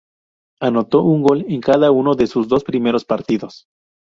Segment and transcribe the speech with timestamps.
[0.59, 3.67] Anotó un gol en cada uno de sus dos primeros partidos.